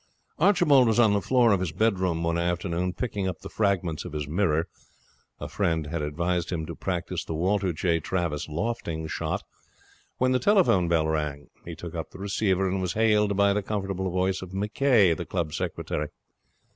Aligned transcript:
Archibald 0.39 0.87
was 0.87 0.99
on 0.99 1.13
the 1.13 1.21
floor 1.21 1.51
of 1.51 1.59
his 1.59 1.71
bedroom 1.71 2.23
one 2.23 2.35
afternoon, 2.39 2.91
picking 2.91 3.27
up 3.27 3.41
the 3.41 3.49
fragments 3.51 4.03
of 4.03 4.13
his 4.13 4.27
mirror 4.27 4.67
a 5.39 5.47
friend 5.47 5.85
had 5.85 6.01
advised 6.01 6.49
him 6.51 6.65
to 6.65 6.75
practise 6.75 7.23
the 7.23 7.35
Walter 7.35 7.71
J. 7.71 7.99
Travis 7.99 8.49
lofting 8.49 9.05
shot 9.07 9.43
when 10.17 10.31
the 10.31 10.39
telephone 10.39 10.87
bell 10.87 11.07
rang. 11.07 11.51
He 11.65 11.75
took 11.75 11.93
up 11.93 12.09
the 12.09 12.17
receiver, 12.17 12.67
and 12.67 12.81
was 12.81 12.93
hailed 12.93 13.37
by 13.37 13.53
the 13.53 13.61
comfortable 13.61 14.09
voice 14.09 14.41
of 14.41 14.49
McCay, 14.53 15.15
the 15.15 15.23
club 15.23 15.53
secretary. 15.53 16.07